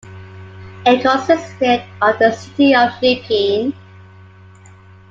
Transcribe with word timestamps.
It 0.83 1.03
consisted 1.03 1.83
of 2.01 2.17
the 2.17 2.31
City 2.31 2.73
of 2.73 2.89
Nepean. 3.03 3.71